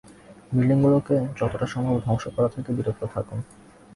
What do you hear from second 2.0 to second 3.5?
ধ্বংস করা থেকে বিরত থাকুন।